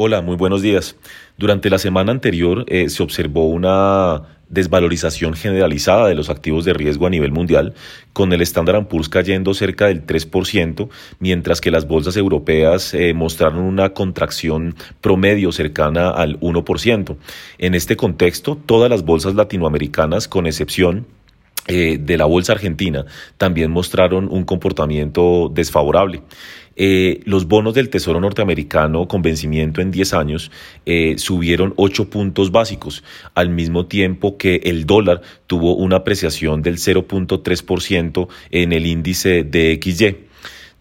Hola, 0.00 0.22
muy 0.22 0.36
buenos 0.36 0.62
días. 0.62 0.94
Durante 1.38 1.70
la 1.70 1.78
semana 1.80 2.12
anterior 2.12 2.64
eh, 2.68 2.88
se 2.88 3.02
observó 3.02 3.48
una 3.48 4.22
desvalorización 4.48 5.34
generalizada 5.34 6.06
de 6.06 6.14
los 6.14 6.30
activos 6.30 6.64
de 6.64 6.72
riesgo 6.72 7.08
a 7.08 7.10
nivel 7.10 7.32
mundial, 7.32 7.74
con 8.12 8.32
el 8.32 8.40
Standard 8.42 8.86
Poor's 8.86 9.08
cayendo 9.08 9.54
cerca 9.54 9.86
del 9.86 10.06
3%, 10.06 10.88
mientras 11.18 11.60
que 11.60 11.72
las 11.72 11.88
bolsas 11.88 12.16
europeas 12.16 12.94
eh, 12.94 13.12
mostraron 13.12 13.58
una 13.58 13.88
contracción 13.88 14.76
promedio 15.00 15.50
cercana 15.50 16.10
al 16.10 16.38
1%. 16.38 17.16
En 17.58 17.74
este 17.74 17.96
contexto, 17.96 18.54
todas 18.54 18.88
las 18.88 19.04
bolsas 19.04 19.34
latinoamericanas, 19.34 20.28
con 20.28 20.46
excepción 20.46 21.06
eh, 21.70 21.98
de 22.00 22.16
la 22.16 22.24
bolsa 22.24 22.52
argentina 22.52 23.04
también 23.36 23.70
mostraron 23.70 24.26
un 24.30 24.44
comportamiento 24.44 25.50
desfavorable. 25.52 26.22
Eh, 26.80 27.20
los 27.24 27.48
bonos 27.48 27.74
del 27.74 27.90
Tesoro 27.90 28.20
norteamericano 28.20 29.08
con 29.08 29.20
vencimiento 29.20 29.80
en 29.80 29.90
10 29.90 30.14
años 30.14 30.52
eh, 30.86 31.16
subieron 31.18 31.74
8 31.76 32.08
puntos 32.08 32.52
básicos, 32.52 33.02
al 33.34 33.50
mismo 33.50 33.86
tiempo 33.86 34.38
que 34.38 34.60
el 34.64 34.86
dólar 34.86 35.22
tuvo 35.48 35.74
una 35.74 35.96
apreciación 35.96 36.62
del 36.62 36.76
0.3% 36.76 38.28
en 38.52 38.72
el 38.72 38.86
índice 38.86 39.42
de 39.42 39.80
XY. 39.82 40.27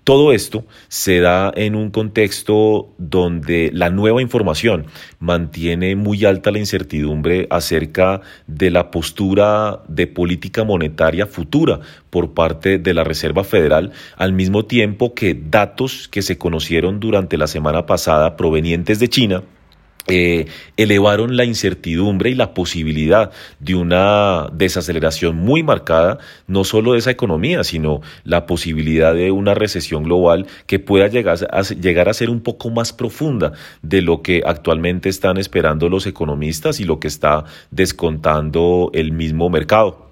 Todo 0.07 0.31
esto 0.31 0.63
se 0.87 1.19
da 1.19 1.51
en 1.53 1.75
un 1.75 1.91
contexto 1.91 2.93
donde 2.97 3.71
la 3.73 3.89
nueva 3.89 4.21
información 4.21 4.85
mantiene 5.19 5.97
muy 5.97 6.23
alta 6.23 6.49
la 6.49 6.59
incertidumbre 6.59 7.45
acerca 7.49 8.21
de 8.47 8.71
la 8.71 8.89
postura 8.89 9.81
de 9.89 10.07
política 10.07 10.63
monetaria 10.63 11.27
futura 11.27 11.81
por 12.09 12.33
parte 12.33 12.79
de 12.79 12.93
la 12.93 13.03
Reserva 13.03 13.43
Federal, 13.43 13.91
al 14.15 14.31
mismo 14.31 14.63
tiempo 14.63 15.13
que 15.13 15.33
datos 15.33 16.07
que 16.07 16.21
se 16.21 16.37
conocieron 16.37 17.01
durante 17.01 17.37
la 17.37 17.47
semana 17.47 17.85
pasada 17.85 18.37
provenientes 18.37 18.99
de 18.99 19.09
China 19.09 19.43
eh, 20.07 20.47
elevaron 20.77 21.35
la 21.35 21.43
incertidumbre 21.43 22.29
y 22.29 22.35
la 22.35 22.53
posibilidad 22.53 23.31
de 23.59 23.75
una 23.75 24.47
desaceleración 24.53 25.35
muy 25.35 25.63
marcada, 25.63 26.19
no 26.47 26.63
solo 26.63 26.93
de 26.93 26.99
esa 26.99 27.11
economía, 27.11 27.63
sino 27.63 28.01
la 28.23 28.45
posibilidad 28.45 29.13
de 29.13 29.31
una 29.31 29.53
recesión 29.53 30.03
global 30.03 30.47
que 30.65 30.79
pueda 30.79 31.07
llegar 31.07 31.37
a, 31.51 31.61
llegar 31.61 32.09
a 32.09 32.13
ser 32.13 32.29
un 32.29 32.41
poco 32.41 32.69
más 32.69 32.93
profunda 32.93 33.53
de 33.81 34.01
lo 34.01 34.21
que 34.21 34.43
actualmente 34.45 35.09
están 35.09 35.37
esperando 35.37 35.89
los 35.89 36.07
economistas 36.07 36.79
y 36.79 36.85
lo 36.85 36.99
que 36.99 37.07
está 37.07 37.45
descontando 37.71 38.89
el 38.93 39.11
mismo 39.11 39.49
mercado. 39.49 40.06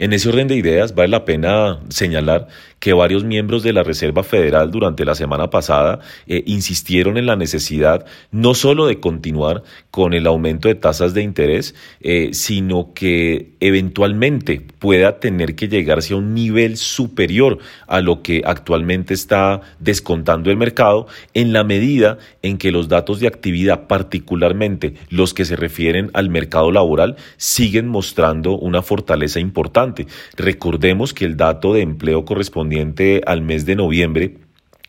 En 0.00 0.14
ese 0.14 0.30
orden 0.30 0.48
de 0.48 0.56
ideas, 0.56 0.94
vale 0.94 1.08
la 1.08 1.26
pena 1.26 1.78
señalar 1.90 2.48
que 2.78 2.94
varios 2.94 3.22
miembros 3.22 3.62
de 3.62 3.74
la 3.74 3.82
Reserva 3.82 4.22
Federal 4.22 4.70
durante 4.70 5.04
la 5.04 5.14
semana 5.14 5.50
pasada 5.50 6.00
eh, 6.26 6.42
insistieron 6.46 7.18
en 7.18 7.26
la 7.26 7.36
necesidad 7.36 8.06
no 8.32 8.54
solo 8.54 8.86
de 8.86 8.98
continuar 8.98 9.62
con 9.90 10.14
el 10.14 10.26
aumento 10.26 10.68
de 10.68 10.74
tasas 10.74 11.12
de 11.12 11.20
interés, 11.20 11.74
eh, 12.00 12.30
sino 12.32 12.94
que 12.94 13.50
eventualmente 13.60 14.62
pueda 14.78 15.20
tener 15.20 15.54
que 15.54 15.68
llegarse 15.68 16.14
a 16.14 16.16
un 16.16 16.32
nivel 16.32 16.78
superior 16.78 17.58
a 17.86 18.00
lo 18.00 18.22
que 18.22 18.40
actualmente 18.46 19.12
está 19.12 19.60
descontando 19.80 20.50
el 20.50 20.56
mercado 20.56 21.08
en 21.34 21.52
la 21.52 21.62
medida 21.62 22.16
en 22.40 22.56
que 22.56 22.72
los 22.72 22.88
datos 22.88 23.20
de 23.20 23.26
actividad, 23.26 23.86
particularmente 23.86 24.94
los 25.10 25.34
que 25.34 25.44
se 25.44 25.56
refieren 25.56 26.10
al 26.14 26.30
mercado 26.30 26.72
laboral, 26.72 27.16
siguen 27.36 27.86
mostrando 27.86 28.56
una 28.56 28.80
fortaleza 28.80 29.38
importante. 29.40 29.89
Recordemos 30.36 31.14
que 31.14 31.24
el 31.24 31.36
dato 31.36 31.74
de 31.74 31.82
empleo 31.82 32.24
correspondiente 32.24 33.22
al 33.26 33.42
mes 33.42 33.66
de 33.66 33.76
noviembre 33.76 34.36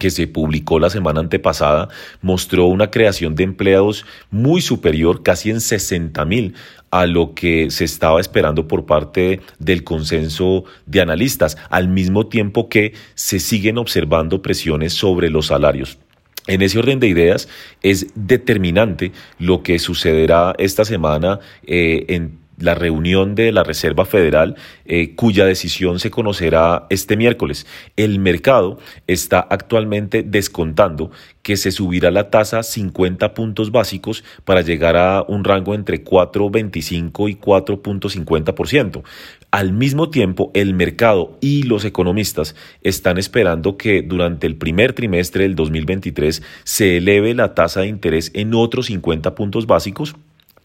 que 0.02 0.10
se 0.10 0.26
publicó 0.26 0.80
la 0.80 0.90
semana 0.90 1.20
antepasada, 1.20 1.88
mostró 2.24 2.66
una 2.66 2.90
creación 2.90 3.36
de 3.36 3.44
empleados 3.44 4.04
muy 4.32 4.60
superior, 4.60 5.22
casi 5.22 5.52
en 5.52 5.62
60 5.62 6.26
mil, 6.26 6.56
a 6.90 7.06
lo 7.06 7.36
que 7.36 7.70
se 7.70 7.86
estaba 7.86 8.20
esperando 8.20 8.68
por 8.68 8.88
parte 8.88 9.42
del 9.60 9.84
consenso 9.84 10.64
de 10.88 11.02
analistas, 11.02 11.56
al 11.70 11.88
mismo 11.88 12.26
tiempo 12.26 12.68
que 12.68 12.94
se 13.14 13.40
siguen 13.40 13.78
observando 13.78 14.42
presiones 14.42 14.94
sobre 14.94 15.30
los 15.30 15.48
salarios. 15.48 16.00
En 16.48 16.64
ese 16.64 16.80
orden 16.80 17.00
de 17.00 17.08
ideas 17.08 17.48
es 17.84 18.08
determinante 18.16 19.12
lo 19.38 19.62
que 19.62 19.78
sucederá 19.78 20.56
esta 20.58 20.84
semana 20.84 21.40
eh, 21.68 22.06
en 22.10 22.41
la 22.62 22.76
reunión 22.76 23.36
de 23.36 23.52
la 23.52 23.64
Reserva 23.64 24.06
Federal, 24.06 24.56
eh, 24.86 25.16
cuya 25.16 25.46
decisión 25.46 26.00
se 26.00 26.12
conocerá 26.12 26.86
este 26.90 27.18
miércoles. 27.18 27.66
El 27.98 28.20
mercado 28.20 28.80
está 29.08 29.40
actualmente 29.40 30.24
descontando 30.24 31.12
que 31.42 31.58
se 31.58 31.72
subirá 31.72 32.12
la 32.12 32.30
tasa 32.30 32.64
50 32.64 33.34
puntos 33.34 33.72
básicos 33.72 34.24
para 34.46 34.62
llegar 34.62 34.96
a 34.96 35.24
un 35.28 35.44
rango 35.44 35.74
entre 35.74 36.04
4.25 36.04 37.30
y 37.30 37.36
4.50%. 37.36 39.04
Al 39.52 39.74
mismo 39.74 40.10
tiempo, 40.10 40.52
el 40.54 40.74
mercado 40.74 41.38
y 41.42 41.64
los 41.64 41.84
economistas 41.84 42.56
están 42.84 43.18
esperando 43.18 43.76
que 43.76 44.02
durante 44.02 44.48
el 44.48 44.56
primer 44.56 44.94
trimestre 44.94 45.44
del 45.44 45.56
2023 45.56 46.42
se 46.64 46.98
eleve 46.98 47.34
la 47.34 47.54
tasa 47.54 47.82
de 47.82 47.88
interés 47.88 48.32
en 48.34 48.54
otros 48.54 48.86
50 48.86 49.36
puntos 49.36 49.66
básicos 49.68 50.16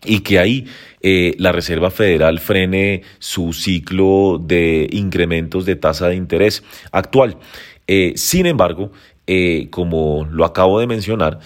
y 0.04 0.20
que 0.20 0.38
ahí 0.38 0.66
eh, 1.00 1.34
la 1.38 1.52
Reserva 1.52 1.90
Federal 1.90 2.40
frene 2.40 3.02
su 3.18 3.52
ciclo 3.52 4.40
de 4.42 4.88
incrementos 4.92 5.64
de 5.64 5.76
tasa 5.76 6.08
de 6.08 6.16
interés 6.16 6.62
actual. 6.92 7.36
Eh, 7.86 8.12
sin 8.16 8.46
embargo, 8.46 8.90
eh, 9.28 9.68
como 9.70 10.26
lo 10.30 10.44
acabo 10.44 10.80
de 10.80 10.86
mencionar, 10.86 11.40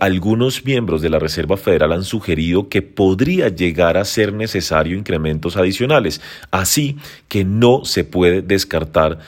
algunos 0.00 0.64
miembros 0.64 1.00
de 1.00 1.10
la 1.10 1.20
Reserva 1.20 1.56
Federal 1.56 1.92
han 1.92 2.02
sugerido 2.02 2.68
que 2.68 2.82
podría 2.82 3.48
llegar 3.50 3.96
a 3.98 4.04
ser 4.04 4.32
necesario 4.32 4.98
incrementos 4.98 5.56
adicionales, 5.56 6.20
así 6.50 6.96
que 7.28 7.44
no 7.44 7.84
se 7.84 8.02
puede 8.02 8.42
descartar 8.42 9.20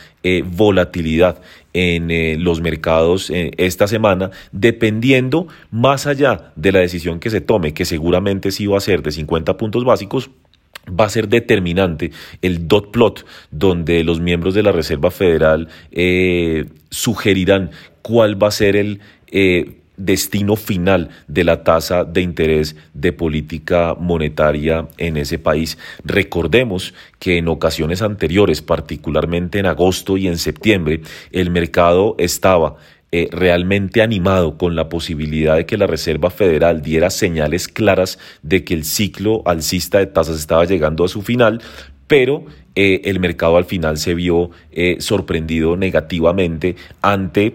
volatilidad 0.47 1.41
en 1.75 2.43
los 2.45 2.61
mercados 2.61 3.31
esta 3.31 3.87
semana, 3.87 4.31
dependiendo 4.53 5.49
más 5.71 6.07
allá 6.07 6.53
de 6.57 6.73
la 6.73 6.81
decisión 6.81 7.19
que 7.19 7.31
se 7.31 7.41
tome, 7.41 7.75
que 7.75 7.85
seguramente 7.85 8.51
sí 8.51 8.67
va 8.67 8.79
a 8.79 8.81
ser 8.81 9.03
de 9.03 9.13
50 9.13 9.57
puntos 9.57 9.85
básicos, 9.85 10.31
va 10.89 11.05
a 11.05 11.11
ser 11.11 11.29
determinante 11.29 12.11
el 12.41 12.67
dot 12.69 12.91
plot 12.91 13.25
donde 13.51 14.03
los 14.05 14.21
miembros 14.21 14.55
de 14.55 14.63
la 14.63 14.73
Reserva 14.73 15.11
Federal 15.11 15.69
eh, 15.91 16.67
sugerirán 16.91 17.71
cuál 18.03 18.43
va 18.43 18.49
a 18.49 18.53
ser 18.53 18.77
el 18.77 19.01
eh, 19.31 19.82
destino 19.97 20.57
final 20.57 21.11
de 21.29 21.45
la 21.45 21.65
tasa 21.65 22.05
de 22.05 22.23
interés 22.23 22.77
de 22.95 23.13
política 23.13 23.95
monetaria 23.99 24.89
en 24.99 25.17
ese 25.17 25.39
país. 25.39 25.79
Recordemos 26.05 26.95
que 27.19 27.39
en 27.39 27.49
ocasiones 27.49 28.03
anteriores, 28.03 28.63
particularmente 28.63 29.59
en 29.59 29.67
agosto 29.67 30.17
y 30.17 30.29
en 30.29 30.39
septiembre, 30.39 31.03
el 31.31 31.51
mercado 31.51 32.17
estaba 32.19 32.77
eh, 33.15 33.29
realmente 33.31 34.01
animado 34.01 34.57
con 34.57 34.75
la 34.75 34.89
posibilidad 34.89 35.57
de 35.57 35.67
que 35.67 35.77
la 35.77 35.87
Reserva 35.87 36.31
Federal 36.31 36.81
diera 36.81 37.11
señales 37.11 37.69
claras 37.69 38.19
de 38.43 38.65
que 38.65 38.73
el 38.73 38.85
ciclo 38.85 39.43
alcista 39.45 39.99
de 39.99 40.07
tasas 40.07 40.39
estaba 40.39 40.65
llegando 40.65 41.05
a 41.05 41.09
su 41.09 41.21
final, 41.21 41.61
pero 42.07 42.47
eh, 42.75 43.03
el 43.05 43.21
mercado 43.21 43.59
al 43.59 43.67
final 43.67 43.99
se 43.99 44.15
vio 44.15 44.51
eh, 44.71 44.97
sorprendido 45.01 45.77
negativamente 45.77 46.77
ante 47.03 47.55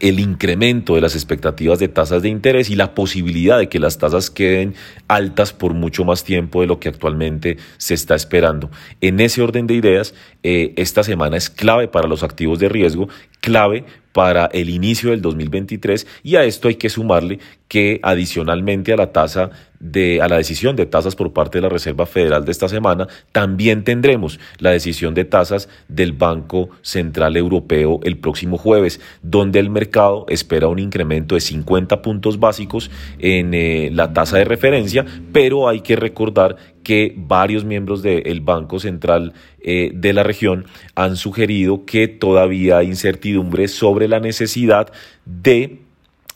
el 0.00 0.20
incremento 0.20 0.94
de 0.94 1.00
las 1.00 1.14
expectativas 1.14 1.78
de 1.78 1.88
tasas 1.88 2.22
de 2.22 2.28
interés 2.28 2.70
y 2.70 2.76
la 2.76 2.94
posibilidad 2.94 3.58
de 3.58 3.68
que 3.68 3.78
las 3.78 3.98
tasas 3.98 4.30
queden 4.30 4.74
altas 5.08 5.52
por 5.52 5.74
mucho 5.74 6.04
más 6.04 6.24
tiempo 6.24 6.60
de 6.60 6.66
lo 6.66 6.78
que 6.78 6.88
actualmente 6.88 7.58
se 7.76 7.94
está 7.94 8.14
esperando. 8.14 8.70
En 9.00 9.20
ese 9.20 9.42
orden 9.42 9.66
de 9.66 9.74
ideas, 9.74 10.14
eh, 10.42 10.72
esta 10.76 11.02
semana 11.02 11.36
es 11.36 11.50
clave 11.50 11.88
para 11.88 12.08
los 12.08 12.22
activos 12.22 12.58
de 12.58 12.68
riesgo, 12.68 13.08
clave 13.40 13.84
para 14.12 14.46
el 14.46 14.70
inicio 14.70 15.10
del 15.10 15.22
2023 15.22 16.06
y 16.22 16.36
a 16.36 16.44
esto 16.44 16.68
hay 16.68 16.76
que 16.76 16.88
sumarle 16.88 17.38
que 17.68 18.00
adicionalmente 18.02 18.92
a 18.92 18.96
la 18.96 19.12
tasa 19.12 19.50
de 19.78 20.20
a 20.20 20.28
la 20.28 20.38
decisión 20.38 20.74
de 20.74 20.86
tasas 20.86 21.14
por 21.14 21.32
parte 21.32 21.58
de 21.58 21.62
la 21.62 21.68
Reserva 21.68 22.06
Federal 22.06 22.44
de 22.44 22.50
esta 22.50 22.68
semana, 22.68 23.06
también 23.30 23.84
tendremos 23.84 24.40
la 24.58 24.70
decisión 24.70 25.14
de 25.14 25.24
tasas 25.24 25.68
del 25.86 26.12
Banco 26.12 26.70
Central 26.82 27.36
Europeo 27.36 28.00
el 28.02 28.18
próximo 28.18 28.58
jueves, 28.58 29.00
donde 29.22 29.60
el 29.60 29.70
mercado 29.70 30.26
espera 30.28 30.68
un 30.68 30.78
incremento 30.78 31.34
de 31.34 31.40
50 31.40 32.02
puntos 32.02 32.40
básicos 32.40 32.90
en 33.18 33.54
eh, 33.54 33.90
la 33.92 34.12
tasa 34.12 34.38
de 34.38 34.44
referencia, 34.44 35.04
pero 35.32 35.68
hay 35.68 35.80
que 35.80 35.94
recordar 35.94 36.56
que 36.88 37.12
varios 37.14 37.66
miembros 37.66 38.00
del 38.00 38.40
Banco 38.40 38.78
Central 38.80 39.34
eh, 39.60 39.90
de 39.92 40.14
la 40.14 40.22
región 40.22 40.64
han 40.94 41.16
sugerido 41.16 41.84
que 41.84 42.08
todavía 42.08 42.78
hay 42.78 42.86
incertidumbre 42.86 43.68
sobre 43.68 44.08
la 44.08 44.20
necesidad 44.20 44.90
de 45.26 45.80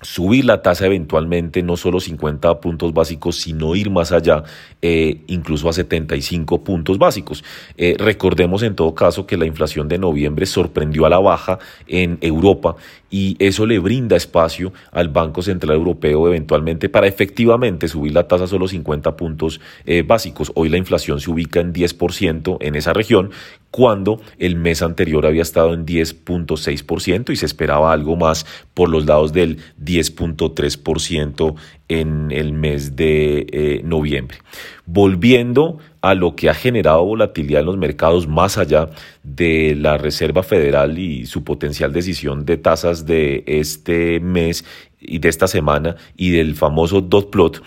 subir 0.02 0.44
la 0.44 0.60
tasa 0.60 0.84
eventualmente, 0.84 1.62
no 1.62 1.78
solo 1.78 2.00
50 2.00 2.60
puntos 2.60 2.93
básicos, 2.93 3.37
sino 3.37 3.75
ir 3.75 3.88
más 3.88 4.12
allá, 4.12 4.43
eh, 4.82 5.22
incluso 5.28 5.70
a 5.70 5.72
75 5.72 6.62
puntos 6.62 6.98
básicos. 6.98 7.43
Eh, 7.78 7.94
recordemos 7.98 8.62
en 8.62 8.75
todo 8.75 8.94
caso 8.94 9.26
que 9.26 9.38
la 9.38 9.46
inflación 9.46 9.88
de 9.88 9.96
noviembre 9.96 10.44
sorprendió 10.44 11.06
a 11.06 11.08
la 11.08 11.19
baja 11.19 11.58
en 11.87 12.19
Europa 12.20 12.76
y 13.12 13.37
eso 13.38 13.67
le 13.67 13.79
brinda 13.79 14.17
espacio 14.17 14.73
al 14.91 15.11
Banco 15.11 15.43
Central 15.43 15.76
Europeo 15.76 16.26
eventualmente 16.26 16.88
para 16.88 17.06
efectivamente 17.06 17.87
subir 17.87 18.12
la 18.12 18.26
tasa 18.26 18.47
solo 18.47 18.67
50 18.67 19.17
puntos 19.17 19.61
eh, 19.85 20.03
básicos. 20.03 20.50
Hoy 20.55 20.70
la 20.70 20.79
inflación 20.79 21.20
se 21.20 21.31
ubica 21.31 21.61
en 21.61 21.75
10% 21.75 22.56
en 22.61 22.75
esa 22.75 22.94
región 22.94 23.31
cuando 23.70 24.20
el 24.38 24.56
mes 24.56 24.82
anterior 24.82 25.26
había 25.26 25.43
estado 25.43 25.75
en 25.75 25.85
10.6% 25.85 27.31
y 27.31 27.37
se 27.37 27.47
esperaba 27.47 27.93
algo 27.93 28.17
más 28.17 28.47
por 28.73 28.88
los 28.88 29.05
lados 29.05 29.32
del 29.32 29.58
10.3% 29.82 31.55
en 31.88 32.31
el 32.31 32.52
mes 32.52 32.96
de 32.96 33.46
eh, 33.50 33.82
noviembre. 33.84 34.38
Volviendo 34.87 35.79
a 36.00 36.14
lo 36.14 36.34
que 36.34 36.50
ha 36.50 36.55
generado 36.55 37.05
volatilidad 37.05 37.61
en 37.61 37.67
los 37.67 37.76
mercados 37.76 38.26
más 38.26 38.58
allá 38.58 38.90
de 39.23 39.75
la 39.76 39.99
Reserva 39.99 40.43
Federal 40.43 40.99
y 40.99 41.26
su 41.26 41.44
potencial 41.44 41.93
decisión 41.93 42.44
de 42.44 42.56
tasas 42.56 43.06
de 43.06 43.44
este 43.46 44.20
mes 44.20 44.64
y 44.99 45.19
de 45.19 45.29
esta 45.29 45.46
semana 45.46 45.96
y 46.17 46.31
del 46.31 46.55
famoso 46.55 47.00
dot 47.00 47.31
plot, 47.31 47.62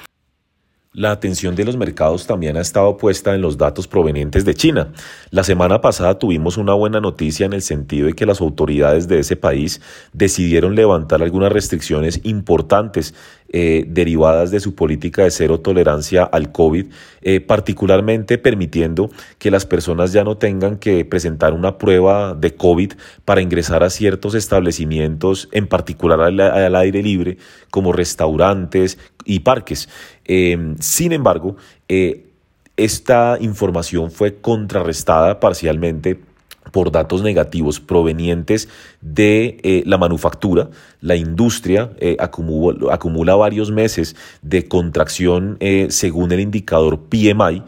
la 0.96 1.12
atención 1.12 1.56
de 1.56 1.66
los 1.66 1.76
mercados 1.76 2.26
también 2.26 2.56
ha 2.56 2.62
estado 2.62 2.96
puesta 2.96 3.36
en 3.36 3.42
los 3.42 3.58
datos 3.58 3.86
provenientes 3.86 4.46
de 4.46 4.54
China. 4.54 4.94
La 5.30 5.44
semana 5.44 5.82
pasada 5.82 6.18
tuvimos 6.18 6.56
una 6.56 6.74
buena 6.74 7.02
noticia 7.02 7.46
en 7.46 7.52
el 7.52 7.62
sentido 7.62 8.08
de 8.08 8.14
que 8.14 8.26
las 8.26 8.40
autoridades 8.40 9.10
de 9.10 9.20
ese 9.20 9.36
país 9.36 9.82
decidieron 10.14 10.74
levantar 10.74 11.22
algunas 11.22 11.52
restricciones 11.52 12.22
importantes 12.24 13.14
eh, 13.58 13.86
derivadas 13.88 14.52
de 14.52 14.60
su 14.60 14.76
política 14.76 15.24
de 15.24 15.32
cero 15.32 15.62
tolerancia 15.62 16.26
al 16.26 16.52
COVID, 16.52 16.88
eh, 17.22 17.40
particularmente 17.40 18.38
permitiendo 18.38 19.10
que 19.38 19.50
las 19.50 19.66
personas 19.66 20.12
ya 20.12 20.26
no 20.26 20.36
tengan 20.36 20.76
que 20.76 21.06
presentar 21.06 21.54
una 21.54 21.78
prueba 21.78 22.34
de 22.34 22.54
COVID 22.54 22.92
para 23.24 23.40
ingresar 23.40 23.82
a 23.82 23.90
ciertos 23.90 24.36
establecimientos, 24.36 25.48
en 25.54 25.68
particular 25.68 26.20
al, 26.20 26.76
aire 26.76 27.02
libre, 27.02 27.38
como 27.72 27.94
restaurantes 27.94 29.00
y 29.24 29.40
parques. 29.40 29.88
Em, 30.26 30.76
sin 30.80 31.14
embargo, 31.14 31.56
eh, 31.88 32.26
esta 32.76 33.38
información 33.40 34.12
fue 34.12 34.36
contrarrestada 34.42 35.40
parcialmente 35.40 36.20
por 36.72 36.92
datos 36.92 37.22
negativos 37.24 37.80
provenientes 37.80 38.70
de 39.02 39.58
eh, 39.64 39.84
la 39.86 39.98
manufactura. 39.98 40.70
La 41.02 41.16
industria 41.16 41.92
eh, 42.00 42.18
acumula, 42.20 43.36
varios 43.36 43.72
meses 43.72 44.16
de 44.42 44.68
contracción 44.68 45.58
eh, 45.60 45.88
según 45.90 46.32
el 46.32 46.40
indicador 46.40 47.00
PMI. 47.10 47.64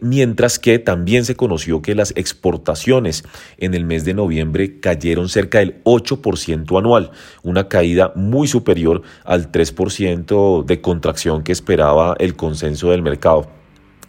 mientras 0.00 0.58
que 0.58 0.80
también 0.80 1.24
se 1.24 1.36
conoció 1.36 1.80
que 1.80 1.94
las 1.94 2.12
exportaciones 2.16 3.22
en 3.56 3.74
el 3.74 3.84
mes 3.84 4.04
de 4.04 4.14
noviembre 4.14 4.80
cayeron 4.80 5.28
cerca 5.28 5.60
del 5.60 5.80
8% 5.84 6.76
anual, 6.76 7.12
una 7.44 7.68
caída 7.68 8.12
muy 8.16 8.48
superior 8.48 9.02
al 9.22 9.52
3% 9.52 10.64
de 10.64 10.80
contracción 10.80 11.44
que 11.44 11.52
esperaba 11.52 12.16
el 12.18 12.34
consenso 12.34 12.90
del 12.90 13.02
mercado. 13.02 13.59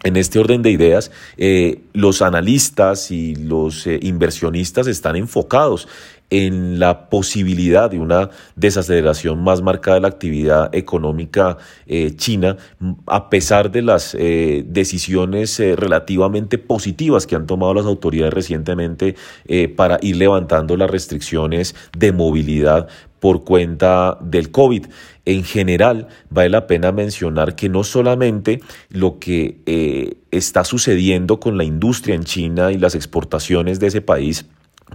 En 0.04 0.16
este 0.16 0.40
orden 0.40 0.62
de 0.62 0.70
ideas, 0.70 1.12
eh, 1.36 1.82
los 1.92 2.22
analistas 2.22 3.12
y 3.12 3.36
los 3.36 3.86
eh, 3.86 4.00
inversionistas 4.02 4.88
están 4.88 5.14
enfocados 5.14 5.86
en 6.28 6.80
la 6.80 7.08
posibilidad 7.08 7.90
de 7.90 8.00
una 8.00 8.30
desaceleración 8.56 9.44
más 9.44 9.62
marcada 9.62 9.96
de 9.96 10.00
la 10.00 10.08
actividad 10.08 10.74
económica 10.74 11.58
eh, 11.86 12.16
china, 12.16 12.56
a 13.06 13.28
pesar 13.28 13.70
de 13.70 13.82
las 13.82 14.16
decisiones 14.16 15.58
relativamente 15.58 16.56
positivas 16.56 17.26
que 17.26 17.36
han 17.36 17.46
tomado 17.46 17.74
las 17.74 17.84
autoridades 17.84 18.32
recientemente 18.32 19.14
para 19.76 19.98
ir 20.00 20.16
levantando 20.16 20.74
las 20.78 20.90
restricciones 20.90 21.74
de 21.98 22.12
movilidad 22.12 22.88
por 23.22 23.44
cuenta 23.44 24.18
del 24.20 24.50
COVID. 24.50 24.86
En 25.26 25.44
general, 25.44 26.08
vale 26.28 26.48
la 26.48 26.66
pena 26.66 26.90
mencionar 26.90 27.54
que 27.54 27.68
no 27.68 27.84
solamente 27.84 28.60
lo 28.90 29.20
que 29.20 29.60
eh, 29.64 30.16
está 30.32 30.64
sucediendo 30.64 31.38
con 31.38 31.56
la 31.56 31.62
industria 31.62 32.16
en 32.16 32.24
China 32.24 32.72
y 32.72 32.78
las 32.78 32.96
exportaciones 32.96 33.78
de 33.78 33.86
ese 33.86 34.00
país, 34.00 34.46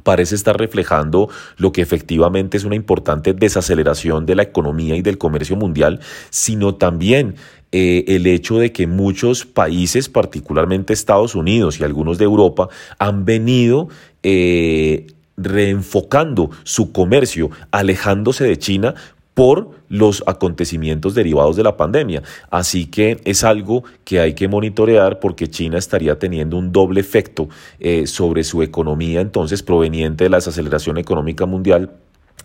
parece 0.03 0.35
estar 0.35 0.59
reflejando 0.59 1.29
lo 1.55 1.71
que 1.71 1.81
efectivamente 1.81 2.57
es 2.57 2.65
una 2.65 2.75
importante 2.75 3.33
desaceleración 3.33 4.25
de 4.25 4.35
la 4.35 4.43
economía 4.43 4.97
y 4.97 5.01
del 5.01 5.17
comercio 5.17 5.55
mundial, 5.55 6.01
sino 6.29 6.75
también 6.75 7.35
eh, 7.71 8.03
el 8.09 8.27
hecho 8.27 8.59
de 8.59 8.73
que 8.73 8.87
muchos 8.87 9.45
países, 9.45 10.09
particularmente 10.09 10.91
Estados 10.91 11.33
Unidos 11.33 11.79
y 11.79 11.85
algunos 11.85 12.17
de 12.17 12.25
Europa, 12.25 12.67
han 12.99 13.23
venido 13.23 13.87
eh, 14.21 15.07
reenfocando 15.37 16.49
su 16.63 16.91
comercio, 16.91 17.51
alejándose 17.71 18.43
de 18.43 18.57
China 18.57 18.95
por 19.37 19.69
los 19.87 20.23
acontecimientos 20.25 21.13
derivados 21.13 21.55
de 21.55 21.61
la 21.61 21.77
pandemia. 21.77 22.23
Así 22.49 22.87
que 22.87 23.21
es 23.23 23.43
algo 23.43 23.83
que 24.03 24.19
hay 24.19 24.33
que 24.33 24.47
monitorear 24.47 25.19
porque 25.19 25.47
China 25.47 25.77
estaría 25.77 26.17
teniendo 26.17 26.57
un 26.57 26.71
doble 26.71 26.99
efecto 26.99 27.47
eh, 27.79 28.07
sobre 28.07 28.43
su 28.43 28.63
economía, 28.63 29.21
entonces 29.21 29.61
proveniente 29.61 30.23
de 30.23 30.31
la 30.31 30.37
desaceleración 30.37 30.97
económica 30.97 31.45
mundial 31.45 31.91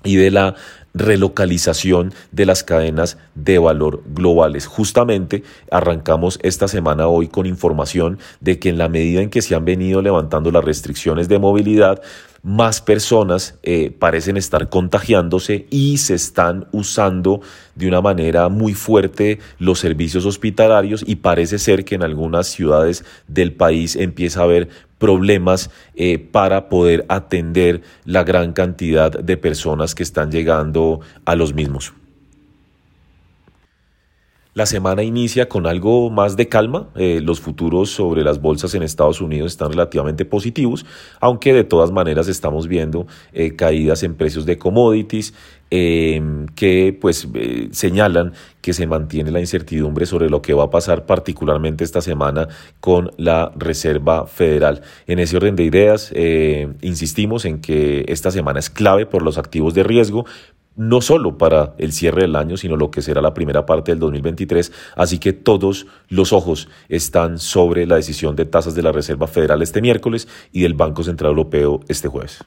y 0.04 0.16
de 0.16 0.30
la 0.30 0.54
relocalización 0.94 2.12
de 2.30 2.46
las 2.46 2.64
cadenas 2.64 3.18
de 3.34 3.58
valor 3.58 4.02
globales. 4.06 4.66
Justamente 4.66 5.42
arrancamos 5.70 6.38
esta 6.42 6.68
semana 6.68 7.08
hoy 7.08 7.28
con 7.28 7.46
información 7.46 8.18
de 8.40 8.58
que 8.58 8.68
en 8.68 8.78
la 8.78 8.88
medida 8.88 9.22
en 9.22 9.30
que 9.30 9.42
se 9.42 9.54
han 9.54 9.64
venido 9.64 10.02
levantando 10.02 10.50
las 10.50 10.64
restricciones 10.64 11.28
de 11.28 11.38
movilidad, 11.38 12.02
más 12.42 12.80
personas 12.80 13.56
eh, 13.62 13.94
parecen 13.96 14.36
estar 14.36 14.68
contagiándose 14.68 15.66
y 15.70 15.98
se 15.98 16.14
están 16.14 16.66
usando 16.72 17.40
de 17.76 17.86
una 17.86 18.00
manera 18.00 18.48
muy 18.48 18.74
fuerte 18.74 19.38
los 19.58 19.78
servicios 19.78 20.26
hospitalarios 20.26 21.04
y 21.06 21.16
parece 21.16 21.58
ser 21.58 21.84
que 21.84 21.94
en 21.94 22.02
algunas 22.02 22.48
ciudades 22.48 23.04
del 23.28 23.52
país 23.52 23.94
empieza 23.94 24.40
a 24.40 24.44
haber 24.44 24.68
problemas 24.98 25.70
eh, 25.96 26.18
para 26.18 26.68
poder 26.68 27.04
atender 27.08 27.82
la 28.04 28.22
gran 28.22 28.52
cantidad 28.52 29.10
de 29.10 29.36
personas 29.36 29.96
que 29.96 30.04
están 30.04 30.30
llegando 30.30 30.81
a 31.24 31.34
los 31.36 31.54
mismos. 31.54 31.94
La 34.54 34.66
semana 34.66 35.02
inicia 35.02 35.48
con 35.48 35.66
algo 35.66 36.10
más 36.10 36.36
de 36.36 36.46
calma. 36.46 36.90
Eh, 36.94 37.20
los 37.22 37.40
futuros 37.40 37.88
sobre 37.88 38.22
las 38.22 38.38
bolsas 38.38 38.74
en 38.74 38.82
Estados 38.82 39.22
Unidos 39.22 39.52
están 39.52 39.70
relativamente 39.70 40.26
positivos, 40.26 40.84
aunque 41.20 41.54
de 41.54 41.64
todas 41.64 41.90
maneras 41.90 42.28
estamos 42.28 42.68
viendo 42.68 43.06
eh, 43.32 43.56
caídas 43.56 44.02
en 44.02 44.14
precios 44.14 44.44
de 44.44 44.58
commodities 44.58 45.32
em, 45.70 46.44
que 46.48 46.94
pues 47.00 47.26
eh, 47.32 47.68
señalan 47.70 48.34
que 48.60 48.74
se 48.74 48.86
mantiene 48.86 49.30
la 49.30 49.40
incertidumbre 49.40 50.04
sobre 50.04 50.28
lo 50.28 50.42
que 50.42 50.52
va 50.52 50.64
a 50.64 50.70
pasar 50.70 51.06
particularmente 51.06 51.82
esta 51.82 52.02
semana 52.02 52.48
con 52.80 53.10
la 53.16 53.52
Reserva 53.56 54.26
Federal. 54.26 54.82
En 55.06 55.18
ese 55.18 55.38
orden 55.38 55.56
de 55.56 55.64
ideas, 55.64 56.12
insistimos 56.82 57.46
en 57.46 57.62
que 57.62 58.04
esta 58.08 58.30
semana 58.30 58.60
es 58.60 58.68
clave 58.68 59.06
por 59.06 59.22
los 59.22 59.38
activos 59.38 59.72
de 59.72 59.82
riesgo, 59.82 60.26
no 60.76 61.00
solo 61.00 61.38
para 61.38 61.74
el 61.78 61.92
cierre 61.92 62.22
del 62.22 62.36
año, 62.36 62.56
sino 62.56 62.76
lo 62.76 62.90
que 62.90 63.02
será 63.02 63.20
la 63.20 63.34
primera 63.34 63.66
parte 63.66 63.92
del 63.92 63.98
2023. 63.98 64.72
Así 64.96 65.18
que 65.18 65.32
todos 65.32 65.86
los 66.08 66.32
ojos 66.32 66.68
están 66.88 67.38
sobre 67.38 67.86
la 67.86 67.96
decisión 67.96 68.36
de 68.36 68.46
tasas 68.46 68.74
de 68.74 68.82
la 68.82 68.92
Reserva 68.92 69.26
Federal 69.26 69.62
este 69.62 69.82
miércoles 69.82 70.28
y 70.52 70.62
del 70.62 70.74
Banco 70.74 71.02
Central 71.02 71.30
Europeo 71.30 71.80
este 71.88 72.08
jueves. 72.08 72.44